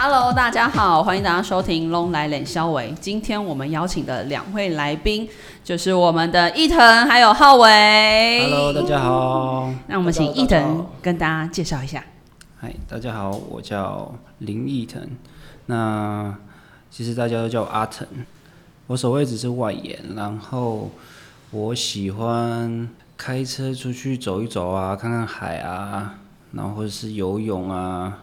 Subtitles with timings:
[0.00, 2.92] Hello，大家好，欢迎大家收听《龙来冷肖维》。
[3.00, 5.28] 今天我们邀请的两位来宾
[5.64, 6.78] 就是我们的伊藤
[7.08, 8.48] 还有浩伟。
[8.48, 9.68] Hello，大家好。
[9.88, 12.04] 那我们请伊藤跟大家介绍一下。
[12.60, 15.04] 嗨，大家好，我叫林义腾。
[15.66, 16.32] 那
[16.92, 18.06] 其实大家都叫我阿腾。
[18.86, 20.92] 我所谓只是外延，然后
[21.50, 26.14] 我喜欢开车出去走一走啊，看看海啊，
[26.52, 28.18] 然后或者是游泳啊，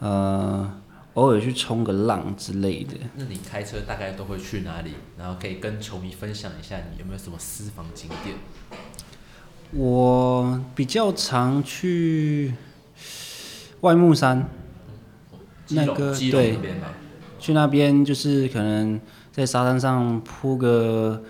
[0.00, 0.70] 呃，
[1.14, 2.94] 偶尔去冲个浪之类的。
[3.16, 4.92] 那你开车大概都会去哪里？
[5.18, 8.36] 然后可以跟球迷分享一下你有没有什么私房景点？
[9.72, 12.54] 我比较常去
[13.80, 14.48] 外木山，
[15.70, 16.58] 那个对？
[17.38, 19.00] 去那边就是可能
[19.32, 21.22] 在沙滩上铺个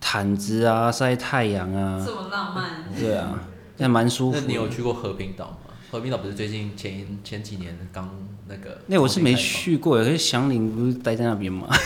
[0.00, 2.84] 毯子啊，晒太阳啊，这么浪漫？
[2.98, 3.38] 对啊，
[3.76, 4.46] 那蛮舒服那。
[4.46, 5.74] 你有去过和平岛吗？
[5.90, 8.08] 和平岛不是最近前前几年刚
[8.50, 8.76] 那个？
[8.86, 9.32] 那我是没。
[9.34, 11.68] 去过，可是祥林不是待在那边吗？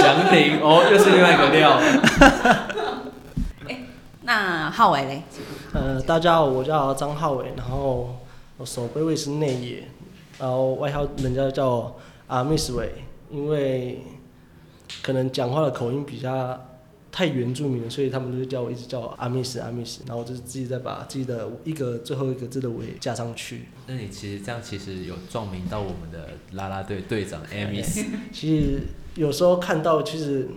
[0.00, 1.78] 祥林哦，又是另外一个料。
[4.22, 5.22] 那浩伟嘞？
[5.74, 8.16] 呃，大家好，我叫张浩伟，然后
[8.56, 9.88] 我手背位是内野，
[10.38, 11.96] 然后外号人家叫我
[12.28, 14.04] 阿 Miss 伟，因为
[15.02, 16.56] 可能讲话的口音比较
[17.12, 23.66] 太原住民了，所以他们就叫我一直叫我阿 Miss 阿 Miss，然后我就是自己再把自己的一个最后一个字的尾加上去。
[23.86, 28.06] 那你其实这样其实有撞名到我们的啦啦队队长 Amis。
[28.32, 28.80] 其实
[29.14, 30.48] 有时候看到，其实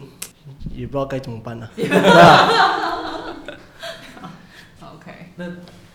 [0.74, 2.50] 也不知道该怎么办呢、啊
[4.96, 5.46] ，OK，那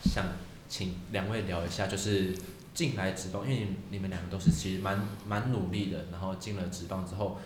[0.04, 0.26] 想
[0.68, 2.34] 请两位聊一下，就是
[2.74, 7.38] 进来职棒，因为你你们两个都是其实蛮蛮努力的，然后进了职棒之后，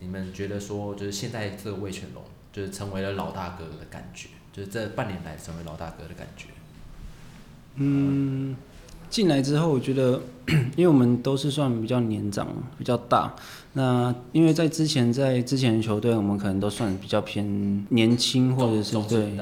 [0.00, 6.46] 你们觉得说，就是现在这个魏全龙就是成为了老大哥的感觉，就是这半年来成为老大哥的感觉。
[7.76, 8.56] 嗯，
[9.10, 10.20] 进来之后，我觉得，
[10.76, 13.34] 因为我们都是算比较年长、比较大，
[13.74, 19.36] 那因为在之前在之前的球队，我们可能都算比较偏年轻，或者是中对，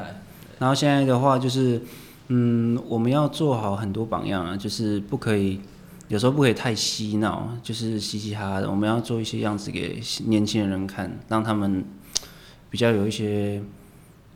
[0.59, 1.81] 然后现在的话就是，
[2.28, 5.60] 嗯，我们要做好很多榜样啊，就是不可以，
[6.14, 8.70] 有时候不可以太嬉闹，就是嘻嘻哈哈的。
[8.70, 11.84] 我们要做一些样子给年轻人看，让他们
[12.70, 13.60] 比较有一些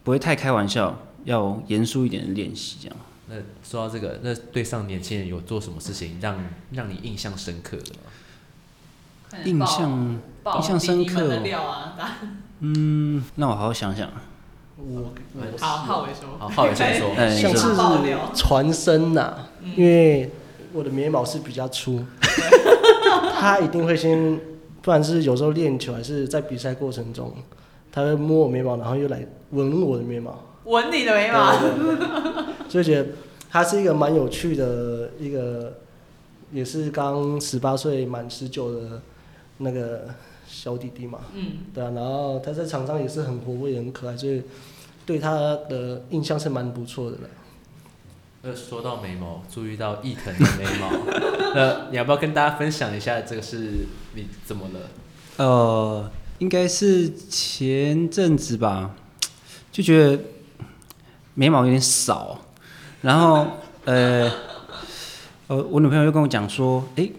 [0.03, 2.97] 不会太开玩笑，要严肃一点的练习这样。
[3.29, 9.39] 那说到这个，那对上年轻人有做什么事情让让你印象深刻的吗？
[9.45, 10.19] 印象
[10.57, 11.41] 印象深刻！
[12.59, 14.11] 嗯，那我好好想想。
[14.77, 16.37] 我我好，浩伟说。
[16.41, 17.15] 好，浩伟先说。
[17.17, 17.69] 哎像是
[18.35, 19.47] 传声呐、
[19.77, 20.29] 因为
[20.79, 22.01] 我的眉毛是比较粗，
[23.35, 24.37] 他一定会先，
[24.81, 27.35] 不管是有时候练球还是在比赛过程中，
[27.91, 32.07] 他会摸我眉毛，然后又来闻我的眉毛，闻你的眉对对对。
[32.71, 33.09] 所以觉得
[33.51, 35.79] 他是一个蛮有趣的一个，
[36.53, 39.03] 也是刚十八岁满十九的
[39.57, 40.03] 那个
[40.47, 41.45] 小弟弟嘛，嗯，
[41.75, 44.43] 对啊，然后他在场上也是很活泼也很可爱，所以
[45.05, 47.29] 对他的印象是蛮不错的了。
[48.43, 50.93] 呃，说到眉毛，注意到伊藤的眉毛，
[51.57, 54.81] 那你要不要跟大家分享一下这个是你怎么了？
[55.39, 58.95] 呃，应该是前阵子吧，
[59.73, 60.23] 就觉得
[61.35, 62.41] 眉毛有点少，
[63.03, 63.45] 然后
[63.85, 64.31] 呃，
[65.49, 67.13] 呃，我女朋友又跟我讲说，诶，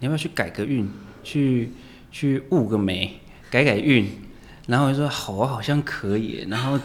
[0.00, 0.90] 你要不要去改个运，
[1.22, 1.72] 去
[2.10, 4.10] 去雾个眉，改改运？
[4.66, 6.44] 然后我就说好啊，好像可以。
[6.48, 6.76] 然后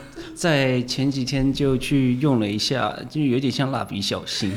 [0.42, 4.52] 在前几天就去用了一下，就有点像蜡笔小新。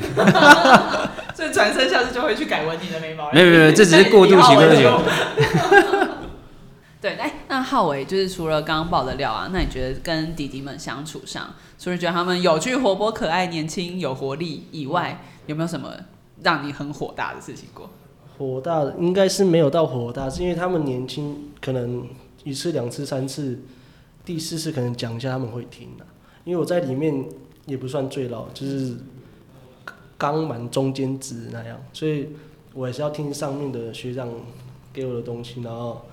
[1.35, 3.31] 所以转身下次就会去改纹你的眉毛。
[3.31, 4.81] 没有没有没有 这只是过渡期过渡期
[6.99, 15.91] 对，哎，那浩伟就是除了刚刚爆的料啊，那你觉得跟弟弟们相处上，除了觉得他们有趣、活泼、可爱、年轻、有活力以外，有没有什么
[16.41, 17.87] 让你很火大的事情过？
[18.39, 22.07] 火大的应该是没有到火大，是因为他们年轻，可能
[22.43, 23.59] 一次、两次、三次，
[24.25, 26.05] 第四次可能讲一下他们会听的。
[26.43, 27.25] 因为我在里面
[27.65, 28.97] 也不算最老，就是
[30.17, 32.29] 刚满中间值那样，所以
[32.73, 34.29] 我还是要听上面的学长
[34.93, 36.05] 给我的东西，然后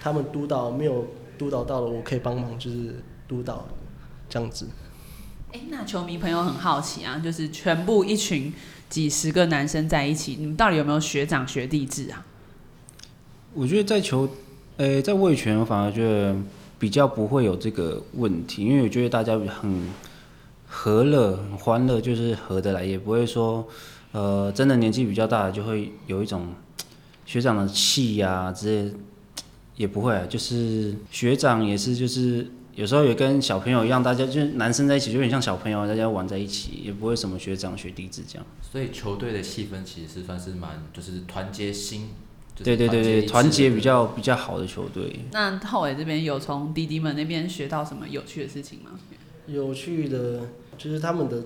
[0.00, 1.06] 他们督导没有
[1.38, 3.66] 督导到了，我可以帮忙，就是督导
[4.28, 4.68] 这样子。
[5.52, 8.52] 哎，那球迷朋友很好奇啊，就是全部一群
[8.88, 12.26] 几十个男生在一起，你们到底有没有学长学弟制啊？
[13.54, 14.28] 我觉得在球，
[14.78, 16.34] 呃、在卫权，我反而觉得
[16.82, 19.88] 比较不会有这个问题，因为我觉得大家很
[20.66, 23.64] 和乐、很欢乐，就是合得来，也不会说，
[24.10, 26.48] 呃，真的年纪比较大就会有一种
[27.24, 28.92] 学长的气呀、之类，
[29.76, 38.44] 也不会啊，就是学长也是就是有时候也跟小朋友一样，大家就是男生在一起就有点像小朋友，大家玩在一起，也不会什么学长学弟制这样。
[38.60, 42.08] 所以球队的气氛其实是算是蛮就是团结心，
[42.62, 45.20] 对对对对，团结比较比较好的球队。
[45.32, 48.92] 那浩伟这边有从弟弟们那边学到什么有趣的事情吗？
[49.46, 50.40] 有趣的，
[50.78, 51.42] 就是他们的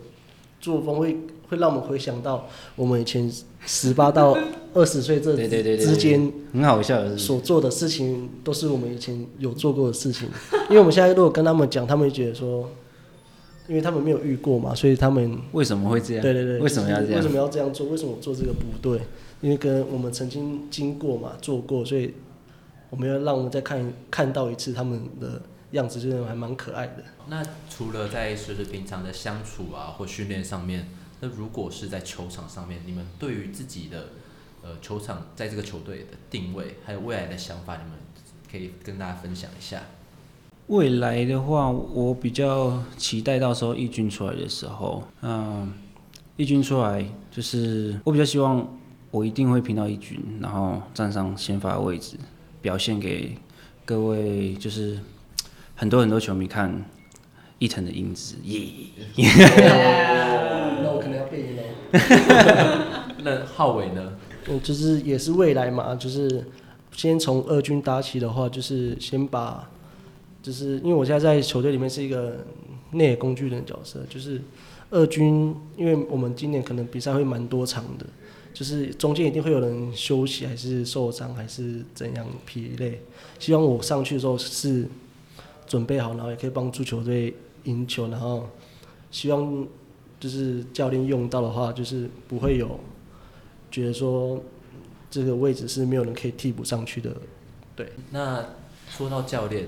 [0.60, 1.16] 作风会
[1.48, 3.30] 会让我们回想到我们以前
[3.64, 4.36] 十八到
[4.74, 10.28] 二十岁这对对对之间很好笑的，所做的事情，都是我们以前有做过的事情。
[10.68, 12.68] 因为我们现在如果跟他们讲，他们会觉得说，
[13.68, 16.22] 因为他们没有遇过嘛，所以他们为什么会这样？
[16.22, 17.28] 对对对，为什么要这样为什？
[17.30, 17.88] 么要这样做？
[17.88, 19.00] 为什么做这个不对？
[19.40, 22.14] 因为跟我们曾经经过嘛，做过，所以
[22.90, 25.42] 我们要让我们再看看到一次他们的
[25.72, 27.04] 样子，就是还蛮可爱的。
[27.28, 30.88] 那除了在就是平常的相处啊或训练上面，
[31.20, 34.10] 那如果是在球场上面，你们对于自己的
[34.62, 37.98] 呃球场在这个球队的定位还有未来的想法，你们
[38.50, 39.82] 可以跟大家分享一下。
[40.68, 45.72] 未来的话，我比较期待到时候义军出来的时候，嗯，
[46.36, 48.66] 义军出来就是我比较希望
[49.12, 52.16] 我一定会拼到义军，然后站上先发的位置，
[52.60, 53.36] 表现给
[53.84, 54.98] 各位就是
[55.76, 56.84] 很多很多球迷看
[57.60, 58.66] 伊藤的英姿，耶、
[60.82, 61.62] 那我可能要背了。
[63.22, 64.12] 那浩伟呢？
[64.48, 66.44] 嗯，就是也是未来嘛，就是
[66.90, 69.68] 先从二军打起的话，就是先把，
[70.46, 72.36] 就是因为我现在在球队里面是一个
[72.92, 74.40] 内野工具人的角色，就是
[74.90, 78.06] 二军，因为我们今年可能比赛会蛮多场的，
[78.54, 83.02] 就是中间一定会有人休息，还是受伤，还是怎样疲累，
[83.40, 84.86] 希望我上去的时候是
[85.66, 87.34] 准备好，然后也可以帮助球队
[87.64, 88.48] 赢球，然后
[89.10, 89.66] 希望
[90.20, 92.78] 就是教练用到的话，就是不会有。
[93.68, 94.40] 觉得说
[95.10, 97.10] 这个位置是没有人可以替补上去的。
[97.74, 98.42] 对那
[98.88, 99.66] 说到教练，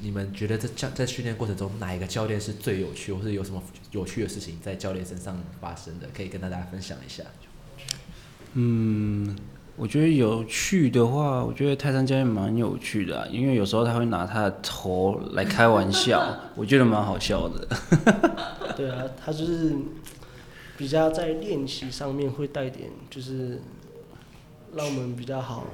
[0.00, 7.22] 你们觉得在教在训练过程中，哪一个教练是最有趣，或是有什么有趣的事情在教练身上发生的，可以跟大家分享一下？
[8.54, 9.36] 嗯，
[9.76, 17.68] 我觉得有趣的话，我觉得泰山教练蛮有趣的、啊，因为有时候他会拿他的头来开玩笑，我觉得蛮好笑的。
[18.76, 19.74] 对啊，他就是
[20.76, 23.60] 比较在练习上面会带点，就是
[24.74, 25.66] 让我们比较好，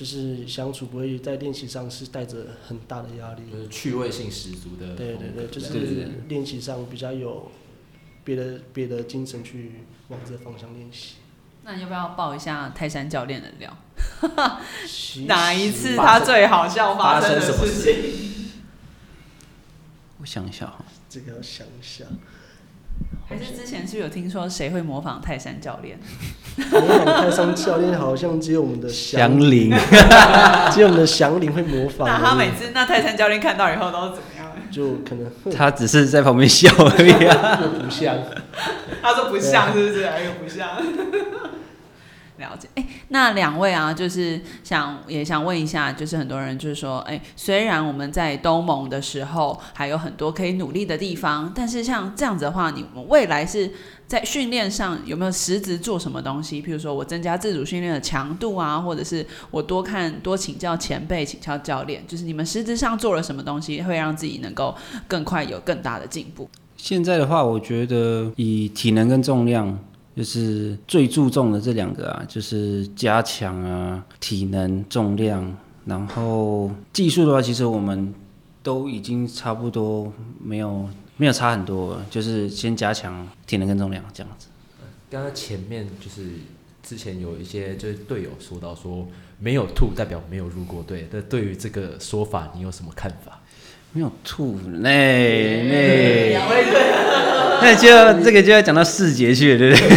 [0.00, 3.42] 就是相处不会在练习上是带着很大的压力。
[3.52, 4.96] 就是趣味性十足的。
[4.96, 7.52] 对对对，就是练习上比较有
[8.24, 9.72] 别的别的精神去
[10.08, 11.16] 往这个方向练习。
[11.64, 13.76] 那你要不要报一下泰山教练的料？
[14.88, 18.52] 其哪一次他最好笑发生的事情？
[20.18, 22.06] 我想一下哈，这个要想一下，
[23.30, 25.96] 还是之前是不是有听说谁会模仿泰山教练？
[26.72, 29.70] 模仿泰山教练好像只有我们的祥祥，林，
[30.74, 32.08] 只有我们的祥林会模仿。
[32.08, 34.50] 那他每次那泰山教练看到以后都是怎么样？
[34.68, 37.60] 就可能他只是在旁边笑而已啊。
[37.62, 38.16] 又不像。
[39.00, 40.02] 他说不像，是不是？
[40.02, 40.68] 又不像。
[42.40, 53.70] 了解，哎、那两位啊，就是想也想问一下，就是很多人就是说，哎、虽然我们在东盟的时候还有很多可以努力的地方，但是像这样子的话，你们未来是
[54.06, 56.60] 在训练上有没有实质做什么东西？
[56.60, 64.74] 譬如说我增加自主训练的强度啊，或者是我多看多请教前辈、请教教练，就是你们实质上做了什么东西，会让自己能够
[65.06, 66.48] 更快有更大的进步？
[66.76, 69.78] 现在的话，我觉得以体能跟重量，
[70.20, 78.12] 就是最注重的这两个啊，就是加强啊体能、重量，然后技术的话，其实我们
[78.62, 80.86] 都已经差不多没有
[81.16, 84.48] 没有差很多，就是先加强体能跟重量这样子。
[85.08, 86.32] 刚刚前面就是
[86.82, 89.08] 之前有一些就是队友说到说
[89.38, 93.40] 没有吐代表没有入过队，那对于这个说法你有什么看法？
[93.92, 94.88] 没有吐，那
[95.64, 96.38] 那
[97.62, 99.88] 那就要这个就要讲到细节去了，对不对？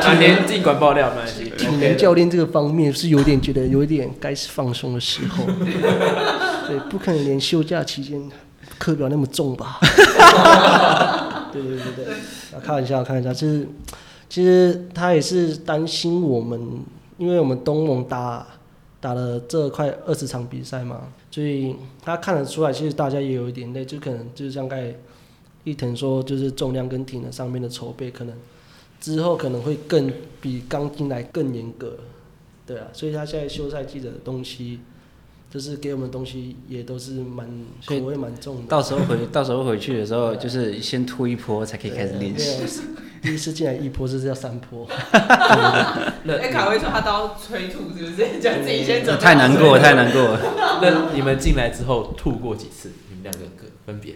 [0.00, 1.52] 体能尽管爆料没关系。
[1.58, 5.44] 体能教练这个方面是有点觉得有一点该是放松的时候，
[6.66, 8.20] 对，不可能连休假期间
[8.78, 9.78] 课表那么重吧？
[11.52, 12.14] 对对对对，
[12.52, 13.68] 啊，开玩笑，开玩笑，就是
[14.28, 16.58] 其实他也是担心我们，
[17.18, 18.46] 因为我们东盟打
[19.02, 24.94] 打了这快二十场比赛嘛，所以他看得出来，其实大家也有一点累，就可能就是像刚才
[25.64, 28.36] 伊藤说，就是重量跟体能上面的筹备，可能
[29.00, 30.08] 之后可能会更
[30.40, 31.96] 比刚进来更严格，
[32.64, 34.78] 对啊，所以他现在休赛季的东西，
[35.52, 37.46] 就是给我们的东西也都是蛮
[37.84, 38.62] 口味蛮重的。
[38.68, 42.80] 到时候回 到时候回去的时候，就是先吐一波才可以开始练习。
[43.20, 44.88] 第一次进来一波，这是要三波。
[46.24, 48.40] 那 哎，卡威说他都要催吐，是不是？
[48.40, 49.14] 就自己先走。
[49.20, 50.40] 太难过了，太难过了。
[50.80, 52.90] 那你们进来之后吐过几次？
[53.10, 54.14] 你们们两个各分别。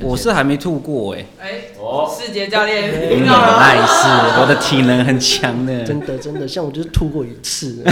[0.00, 3.58] 我是还没吐过哎、哎，哦，世杰教练哎听到了吗？
[3.60, 5.84] 那一次我的体能很强的。
[5.84, 7.82] 真的真的，像我就是吐过一次，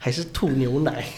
[0.00, 1.04] 还是吐牛奶。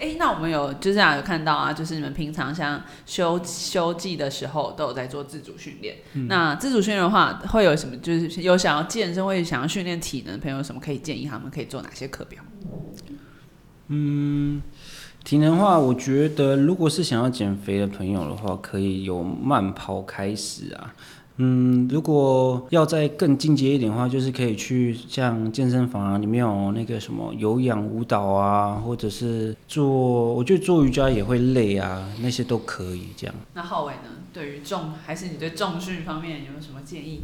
[0.00, 5.96] 哎，那我们有就是啊有看到啊，就是你们平常像休休季的时候都有在做自主训练。
[6.26, 7.94] 那自主训练的话，会有什么？
[7.98, 12.42] 就是有想要健身或者想要训练体能的朋友，有什么可以建议他们可以做哪些课表？
[13.88, 14.62] 嗯
[15.22, 20.94] 体能的话，我觉得如果是想要减肥的朋友的话，可以由慢跑开始啊。
[21.42, 29.88] 嗯，如果要再更进阶一点的话，就是可以去像健身房啊，里面有那个什么有氧舞蹈啊，或者是做，
[30.34, 33.34] 我觉得做瑜伽也会累啊，那些都可以这样。
[33.54, 34.10] 那浩伟呢？
[34.34, 37.22] 对于重还是你对重训方面有没有什么建议？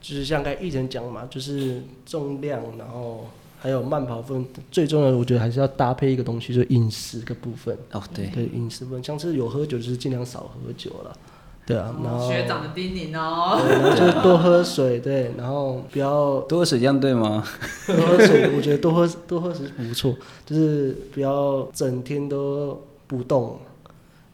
[0.00, 3.28] 就是像刚才一人讲嘛，就是重量，然后
[3.60, 7.78] 还有慢跑分，最重要的我觉得还是要搭配一个东西，就是饮食的部分。
[7.92, 11.16] 哦，对，对，饮食部分，像是有喝酒就是尽量少喝酒了，
[11.66, 13.58] 对啊，然后学长的叮咛哦。
[13.62, 17.42] 对，然后就是多喝水，对，然后不要多喝水这样对吗？
[17.86, 23.58] 多喝水，我觉得多喝多喝水不错，就是不要整天都不动，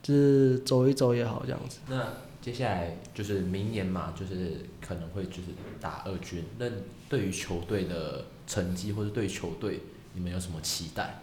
[0.03, 1.79] 就是走一走也好这样子。
[1.89, 2.03] 那
[2.43, 6.43] 接下来就是明年嘛，就是可能会就是打二军。
[6.59, 6.67] 那
[7.09, 9.81] 对于球队的成绩，或者对球队，
[10.15, 11.23] 你们有什么期待？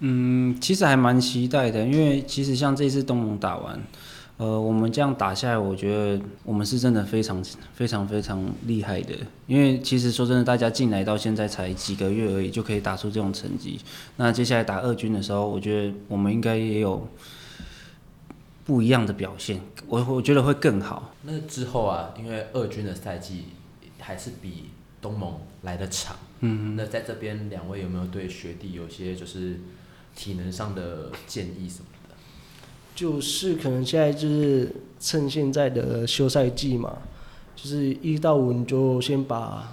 [0.00, 3.80] 嗯，其实还蛮期待的，因为其实像这次东盟打完，
[4.36, 7.40] 呃，我们这样打下来，我觉得我们是真的非常
[7.72, 9.14] 非常非常厉害的。
[9.46, 13.78] 因为其实说真的，大家进来到现在才几个月而已，就可以打出这种成绩。
[14.16, 17.08] 那接下来打二军的时候，我觉得我们应该也有
[18.64, 21.14] 不一样的表现，我我觉得会更好。
[21.22, 23.44] 那之后啊，因为二军的赛季
[24.00, 26.16] 还是比东盟来的长。
[26.40, 29.60] 嗯，那在这边两位有没有对学弟有些就是
[30.16, 31.93] 体能上的建议什么的？
[32.94, 34.70] 就是可能现在就是
[35.00, 36.96] 趁现在的休赛季嘛，
[37.56, 39.72] 就是一到五你就先把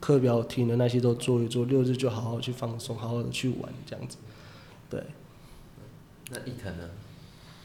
[0.00, 4.16] 课表、体能那些都做一做，六日就好好去放松，好好的去玩这样子。
[4.90, 5.00] 对，
[6.30, 6.84] 那伊藤呢？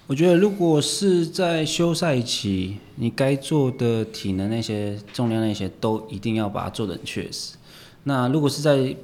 [0.06, 7.58] 我觉得如果是在休赛期，你该做的体能那些重量那些都一定要把它做得很确实。
[8.04, 8.96] 那如果是在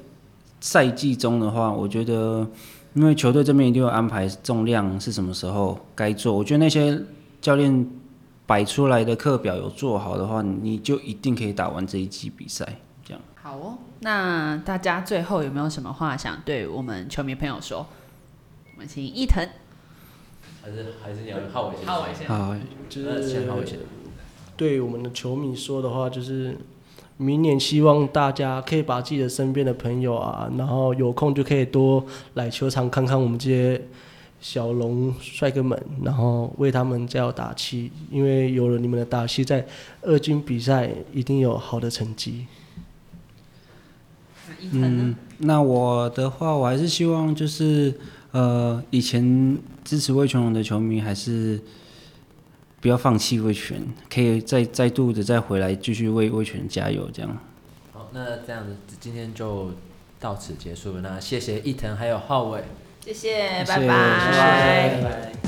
[0.60, 2.48] 赛季中的话，我觉得
[2.94, 7.00] 因为球队这边一定有安排重量是什么时候该做，我觉得那些
[7.40, 7.90] 教练
[8.46, 12.64] 摆出来的课表有做好的话，你就一定可以打完这一季比赛。
[13.04, 17.86] 这样，好哦，那大家最后有没有什么话想对我们球迷朋友说？
[18.72, 19.48] 我们请伊藤，
[20.62, 21.94] 还是还是你要浩伟先说？
[21.94, 22.56] 浩伟先好，
[22.88, 23.78] 就是那先浩伟先。
[24.56, 26.56] 对我们的球迷说的话，就是
[27.16, 32.04] 明年希望大家可以把自己的身边的朋友啊，然后有空就可以多
[32.34, 33.80] 来球场看看我们这些
[34.40, 39.64] 小龙帅哥们，然后为他们加油打气，因为有了你们的打气，在
[40.02, 42.46] 二军比赛一定有好的成绩。
[44.72, 47.94] 嗯，那我的话，我还是希望就是
[48.32, 51.60] 呃，以前支持魏全龙的球迷还是
[52.84, 57.38] 不要放弃魏权，可以再再度的再回来继续为魏权加油，这样。
[57.94, 59.72] 好，那这样子今天就
[60.20, 61.00] 到此结束了。
[61.00, 62.62] 那谢谢伊藤还有浩伟，
[63.00, 65.43] 谢谢，谢谢拜拜拜拜拜。